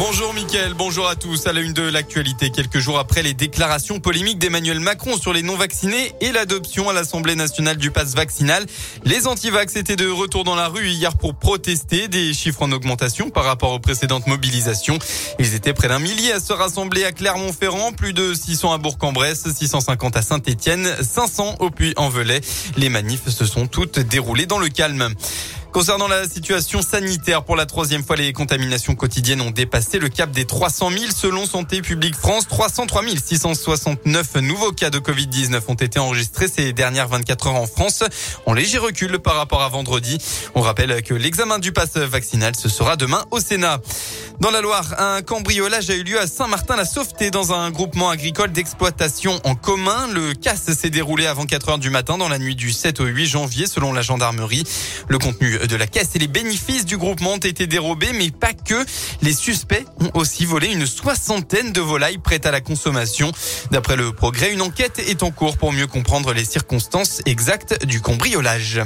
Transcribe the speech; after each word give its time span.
Bonjour 0.00 0.32
Mickaël, 0.32 0.72
bonjour 0.72 1.06
à 1.08 1.14
tous. 1.14 1.46
À 1.46 1.52
la 1.52 1.60
une 1.60 1.74
de 1.74 1.82
l'actualité, 1.82 2.48
quelques 2.48 2.78
jours 2.78 2.98
après 2.98 3.22
les 3.22 3.34
déclarations 3.34 4.00
polémiques 4.00 4.38
d'Emmanuel 4.38 4.80
Macron 4.80 5.18
sur 5.18 5.34
les 5.34 5.42
non-vaccinés 5.42 6.14
et 6.22 6.32
l'adoption 6.32 6.88
à 6.88 6.94
l'Assemblée 6.94 7.34
nationale 7.34 7.76
du 7.76 7.90
pass 7.90 8.14
vaccinal, 8.14 8.64
les 9.04 9.26
antivax 9.26 9.76
étaient 9.76 9.96
de 9.96 10.08
retour 10.08 10.44
dans 10.44 10.54
la 10.54 10.68
rue 10.68 10.88
hier 10.88 11.14
pour 11.18 11.34
protester 11.34 12.08
des 12.08 12.32
chiffres 12.32 12.62
en 12.62 12.72
augmentation 12.72 13.28
par 13.28 13.44
rapport 13.44 13.72
aux 13.72 13.78
précédentes 13.78 14.26
mobilisations. 14.26 14.98
Ils 15.38 15.54
étaient 15.54 15.74
près 15.74 15.88
d'un 15.88 15.98
millier 15.98 16.32
à 16.32 16.40
se 16.40 16.54
rassembler 16.54 17.04
à 17.04 17.12
Clermont-Ferrand, 17.12 17.92
plus 17.92 18.14
de 18.14 18.32
600 18.32 18.72
à 18.72 18.78
Bourg-en-Bresse, 18.78 19.52
650 19.52 20.16
à 20.16 20.22
Saint-Étienne, 20.22 20.88
500 21.02 21.56
au 21.58 21.68
Puy-en-Velay. 21.68 22.40
Les 22.78 22.88
manifs 22.88 23.28
se 23.28 23.44
sont 23.44 23.66
toutes 23.66 23.98
déroulées 23.98 24.46
dans 24.46 24.58
le 24.58 24.70
calme. 24.70 25.14
Concernant 25.72 26.08
la 26.08 26.28
situation 26.28 26.82
sanitaire, 26.82 27.44
pour 27.44 27.54
la 27.54 27.64
troisième 27.64 28.02
fois, 28.02 28.16
les 28.16 28.32
contaminations 28.32 28.96
quotidiennes 28.96 29.40
ont 29.40 29.52
dépassé 29.52 30.00
le 30.00 30.08
cap 30.08 30.32
des 30.32 30.44
300 30.44 30.90
000 30.90 31.04
selon 31.14 31.46
Santé 31.46 31.80
publique 31.80 32.16
France. 32.16 32.48
303 32.48 33.02
669 33.24 34.34
nouveaux 34.36 34.72
cas 34.72 34.90
de 34.90 34.98
Covid-19 34.98 35.60
ont 35.68 35.74
été 35.74 36.00
enregistrés 36.00 36.48
ces 36.48 36.72
dernières 36.72 37.06
24 37.06 37.46
heures 37.46 37.54
en 37.54 37.66
France, 37.66 38.02
en 38.46 38.52
léger 38.52 38.78
recul 38.78 39.20
par 39.20 39.36
rapport 39.36 39.62
à 39.62 39.68
vendredi. 39.68 40.18
On 40.56 40.60
rappelle 40.60 41.02
que 41.04 41.14
l'examen 41.14 41.60
du 41.60 41.70
pass 41.70 41.96
vaccinal, 41.96 42.56
ce 42.56 42.68
sera 42.68 42.96
demain 42.96 43.24
au 43.30 43.38
Sénat. 43.38 43.80
Dans 44.40 44.50
la 44.50 44.62
Loire, 44.62 44.94
un 44.96 45.20
cambriolage 45.20 45.90
a 45.90 45.94
eu 45.94 46.02
lieu 46.02 46.18
à 46.18 46.26
Saint-Martin-la-Sauveté 46.26 47.30
dans 47.30 47.52
un 47.52 47.70
groupement 47.70 48.08
agricole 48.08 48.50
d'exploitation 48.50 49.38
en 49.44 49.54
commun. 49.54 50.08
Le 50.14 50.32
casse 50.32 50.72
s'est 50.72 50.88
déroulé 50.88 51.26
avant 51.26 51.44
4 51.44 51.68
heures 51.68 51.78
du 51.78 51.90
matin 51.90 52.16
dans 52.16 52.30
la 52.30 52.38
nuit 52.38 52.54
du 52.54 52.72
7 52.72 53.00
au 53.00 53.04
8 53.04 53.26
janvier 53.26 53.66
selon 53.66 53.92
la 53.92 54.00
gendarmerie. 54.00 54.64
Le 55.08 55.18
contenu 55.18 55.58
de 55.58 55.76
la 55.76 55.86
caisse 55.86 56.12
et 56.14 56.18
les 56.18 56.26
bénéfices 56.26 56.86
du 56.86 56.96
groupement 56.96 57.34
ont 57.34 57.36
été 57.36 57.66
dérobés, 57.66 58.14
mais 58.14 58.30
pas 58.30 58.54
que. 58.54 58.82
Les 59.20 59.34
suspects 59.34 59.84
ont 60.00 60.10
aussi 60.14 60.46
volé 60.46 60.68
une 60.68 60.86
soixantaine 60.86 61.72
de 61.72 61.82
volailles 61.82 62.16
prêtes 62.16 62.46
à 62.46 62.50
la 62.50 62.62
consommation. 62.62 63.32
D'après 63.72 63.96
le 63.96 64.12
progrès, 64.12 64.54
une 64.54 64.62
enquête 64.62 65.00
est 65.00 65.22
en 65.22 65.32
cours 65.32 65.58
pour 65.58 65.70
mieux 65.70 65.86
comprendre 65.86 66.32
les 66.32 66.46
circonstances 66.46 67.20
exactes 67.26 67.84
du 67.84 68.00
cambriolage. 68.00 68.80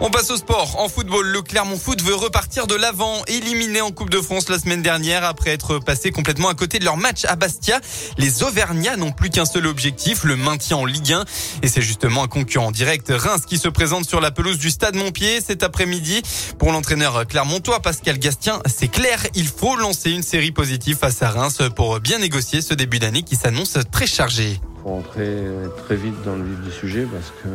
On 0.00 0.10
passe 0.10 0.30
au 0.30 0.36
sport. 0.36 0.76
En 0.78 0.88
football, 0.88 1.26
le 1.26 1.42
Clermont 1.42 1.76
Foot 1.76 2.02
veut 2.02 2.14
repartir 2.14 2.68
de 2.68 2.76
l'avant, 2.76 3.24
éliminé 3.26 3.80
en 3.80 3.90
Coupe 3.90 4.10
de 4.10 4.20
France 4.20 4.48
la 4.48 4.60
semaine 4.60 4.80
dernière 4.80 5.24
après 5.24 5.50
être 5.50 5.80
passé 5.80 6.12
complètement 6.12 6.48
à 6.48 6.54
côté 6.54 6.78
de 6.78 6.84
leur 6.84 6.96
match 6.96 7.24
à 7.24 7.34
Bastia. 7.34 7.80
Les 8.16 8.44
Auvergnats 8.44 8.96
n'ont 8.96 9.10
plus 9.10 9.28
qu'un 9.28 9.44
seul 9.44 9.66
objectif, 9.66 10.22
le 10.22 10.36
maintien 10.36 10.76
en 10.76 10.84
Ligue 10.84 11.12
1. 11.12 11.24
Et 11.62 11.68
c'est 11.68 11.82
justement 11.82 12.22
un 12.22 12.28
concurrent 12.28 12.70
direct, 12.70 13.12
Reims, 13.12 13.42
qui 13.44 13.58
se 13.58 13.68
présente 13.68 14.08
sur 14.08 14.20
la 14.20 14.30
pelouse 14.30 14.58
du 14.58 14.70
Stade 14.70 14.94
Montpied 14.94 15.40
cet 15.44 15.64
après-midi. 15.64 16.22
Pour 16.60 16.70
l'entraîneur 16.70 17.26
clermontois, 17.26 17.80
Pascal 17.80 18.18
Gastien, 18.18 18.60
c'est 18.66 18.88
clair, 18.88 19.20
il 19.34 19.48
faut 19.48 19.74
lancer 19.74 20.12
une 20.12 20.22
série 20.22 20.52
positive 20.52 20.96
face 20.96 21.22
à 21.22 21.30
Reims 21.30 21.58
pour 21.74 21.98
bien 21.98 22.18
négocier 22.18 22.62
ce 22.62 22.74
début 22.74 23.00
d'année 23.00 23.24
qui 23.24 23.34
s'annonce 23.34 23.76
très 23.90 24.06
chargé 24.06 24.60
faut 24.88 24.94
rentrer 24.94 25.36
très 25.76 25.96
vite 25.96 26.14
dans 26.24 26.36
le 26.36 26.44
vif 26.44 26.60
du 26.60 26.70
sujet 26.70 27.06
parce 27.10 27.30
que 27.30 27.48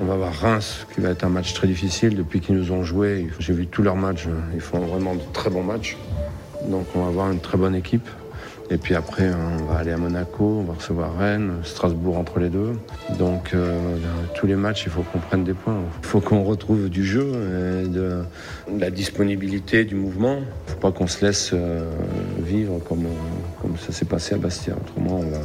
on 0.00 0.04
va 0.04 0.16
voir 0.16 0.32
Reims 0.32 0.86
qui 0.94 1.00
va 1.00 1.10
être 1.10 1.24
un 1.24 1.28
match 1.28 1.54
très 1.54 1.66
difficile 1.66 2.16
depuis 2.16 2.40
qu'ils 2.40 2.56
nous 2.56 2.70
ont 2.72 2.84
joué. 2.84 3.28
J'ai 3.38 3.52
vu 3.52 3.66
tous 3.66 3.82
leurs 3.82 3.96
matchs, 3.96 4.28
ils 4.54 4.60
font 4.60 4.78
vraiment 4.78 5.14
de 5.14 5.20
très 5.32 5.50
bons 5.50 5.64
matchs. 5.64 5.96
Donc 6.68 6.86
on 6.94 7.02
va 7.02 7.08
avoir 7.08 7.32
une 7.32 7.40
très 7.40 7.58
bonne 7.58 7.74
équipe. 7.74 8.08
Et 8.70 8.78
puis 8.78 8.94
après, 8.94 9.28
on 9.34 9.64
va 9.64 9.78
aller 9.80 9.90
à 9.90 9.96
Monaco, 9.96 10.60
on 10.60 10.62
va 10.62 10.74
recevoir 10.74 11.18
Rennes, 11.18 11.56
Strasbourg 11.64 12.16
entre 12.16 12.38
les 12.38 12.48
deux. 12.48 12.72
Donc 13.18 13.52
euh, 13.52 13.96
tous 14.36 14.46
les 14.46 14.54
matchs, 14.54 14.84
il 14.86 14.92
faut 14.92 15.02
qu'on 15.02 15.18
prenne 15.18 15.44
des 15.44 15.54
points. 15.54 15.80
Il 16.02 16.06
faut 16.06 16.20
qu'on 16.20 16.44
retrouve 16.44 16.88
du 16.88 17.04
jeu, 17.04 17.26
et 17.84 17.88
de, 17.88 18.22
la 18.78 18.90
disponibilité, 18.90 19.84
du 19.84 19.96
mouvement. 19.96 20.36
Il 20.36 20.40
ne 20.40 20.74
faut 20.74 20.80
pas 20.80 20.92
qu'on 20.92 21.08
se 21.08 21.24
laisse 21.24 21.50
euh, 21.52 21.90
vivre 22.38 22.78
comme, 22.88 23.06
comme 23.60 23.76
ça 23.76 23.92
s'est 23.92 24.06
passé 24.06 24.36
à 24.36 24.38
Bastia. 24.38 24.74
Autrement, 24.74 25.18
on 25.18 25.28
va 25.28 25.40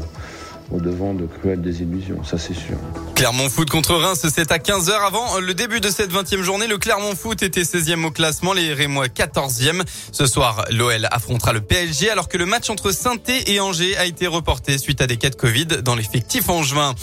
au 0.72 0.80
devant 0.80 1.14
de 1.14 1.26
cruelles 1.26 1.62
désillusions, 1.62 2.24
ça 2.24 2.38
c'est 2.38 2.54
sûr. 2.54 2.78
Clermont 3.16 3.50
Foot 3.50 3.70
contre 3.70 3.96
Reims, 3.96 4.26
c'est 4.34 4.52
à 4.52 4.58
15h 4.58 4.92
avant 4.92 5.40
le 5.40 5.54
début 5.54 5.80
de 5.80 5.90
cette 5.90 6.12
20e 6.12 6.44
journée. 6.44 6.68
Le 6.68 6.78
Clermont 6.78 7.16
Foot 7.16 7.42
était 7.42 7.64
16e 7.64 8.06
au 8.06 8.12
classement, 8.12 8.54
les 8.54 8.74
Rémois 8.74 9.08
14e. 9.08 9.82
Ce 10.12 10.26
soir, 10.28 10.66
l'OL 10.70 11.08
affrontera 11.10 11.54
le 11.54 11.62
PSG 11.62 12.10
alors 12.10 12.28
que 12.28 12.38
le 12.38 12.46
match 12.46 12.70
entre 12.70 12.92
saint 12.92 13.16
et 13.48 13.60
Angers 13.60 13.98
a 13.98 14.06
été 14.06 14.28
reporté 14.28 14.78
suite 14.78 15.02
à 15.02 15.08
des 15.08 15.18
cas 15.18 15.30
de 15.30 15.36
Covid 15.36 15.66
dans 15.84 15.96
l'effectif 15.96 16.50
en 16.50 16.64
juin. 16.64 16.94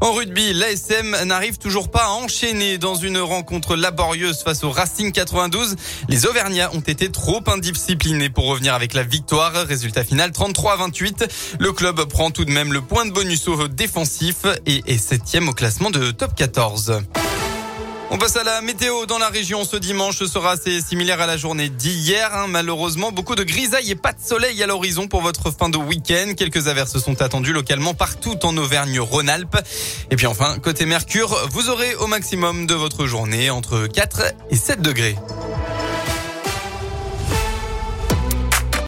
En 0.00 0.12
rugby, 0.12 0.52
l'ASM 0.52 1.24
n'arrive 1.24 1.58
toujours 1.58 1.90
pas 1.90 2.04
à 2.04 2.10
enchaîner 2.10 2.78
dans 2.78 2.94
une 2.94 3.18
rencontre 3.18 3.76
laborieuse 3.76 4.42
face 4.42 4.62
au 4.62 4.70
Racing 4.70 5.12
92. 5.12 5.76
Les 6.08 6.24
Auvergnats 6.26 6.70
ont 6.72 6.80
été 6.80 7.10
trop 7.10 7.42
indisciplinés 7.46 8.30
pour 8.30 8.46
revenir 8.46 8.74
avec 8.74 8.94
la 8.94 9.02
victoire. 9.02 9.52
Résultat 9.66 10.04
final 10.04 10.30
33 10.30 10.72
à 10.72 10.76
28. 10.76 11.56
Le 11.58 11.72
club 11.72 12.04
prend 12.04 12.30
tout 12.30 12.44
de 12.44 12.52
même 12.52 12.72
le 12.72 12.80
point 12.80 13.06
de 13.06 13.07
bonus 13.12 13.48
au 13.48 13.68
défensif 13.68 14.46
et 14.66 14.82
est 14.86 14.98
septième 14.98 15.48
au 15.48 15.52
classement 15.52 15.90
de 15.90 16.10
top 16.10 16.34
14. 16.34 17.02
On 18.10 18.16
passe 18.16 18.36
à 18.36 18.44
la 18.44 18.62
météo 18.62 19.04
dans 19.04 19.18
la 19.18 19.28
région 19.28 19.64
ce 19.64 19.76
dimanche. 19.76 20.24
Sera 20.24 20.52
assez 20.52 20.80
similaire 20.80 21.20
à 21.20 21.26
la 21.26 21.36
journée 21.36 21.68
d'hier. 21.68 22.34
Hein. 22.34 22.46
Malheureusement, 22.48 23.12
beaucoup 23.12 23.34
de 23.34 23.42
grisailles 23.42 23.90
et 23.90 23.94
pas 23.94 24.12
de 24.12 24.20
soleil 24.20 24.62
à 24.62 24.66
l'horizon 24.66 25.08
pour 25.08 25.20
votre 25.20 25.50
fin 25.50 25.68
de 25.68 25.76
week-end. 25.76 26.32
Quelques 26.34 26.68
averses 26.68 26.98
sont 26.98 27.20
attendues 27.20 27.52
localement 27.52 27.92
partout 27.92 28.38
en 28.44 28.56
Auvergne-Rhône-Alpes. 28.56 29.58
Et 30.10 30.16
puis 30.16 30.26
enfin, 30.26 30.58
côté 30.58 30.86
Mercure, 30.86 31.36
vous 31.50 31.68
aurez 31.68 31.94
au 31.96 32.06
maximum 32.06 32.66
de 32.66 32.74
votre 32.74 33.06
journée 33.06 33.50
entre 33.50 33.86
4 33.86 34.22
et 34.50 34.56
7 34.56 34.80
degrés. 34.80 35.16